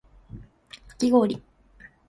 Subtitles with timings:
[0.87, 1.39] かき氷